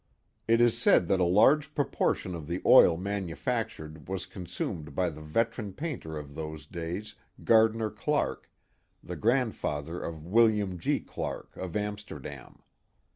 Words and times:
It 0.47 0.59
is 0.61 0.75
said 0.75 1.07
that 1.09 1.19
a 1.19 1.23
large 1.25 1.75
proportion 1.75 2.33
of 2.33 2.47
the 2.47 2.59
oil 2.65 2.97
manufactured 2.97 4.09
was 4.09 4.25
consumed 4.25 4.95
by 4.95 5.11
the 5.11 5.21
veteran 5.21 5.73
painter 5.73 6.17
of 6.17 6.33
those 6.33 6.65
days, 6.65 7.13
Gardner 7.43 7.91
Clark, 7.91 8.49
the 9.03 9.15
grand 9.15 9.53
father 9.53 9.99
of 10.01 10.25
William 10.25 10.79
G. 10.79 11.01
Clark, 11.01 11.55
of 11.55 11.75
Amsterdam. 11.75 12.63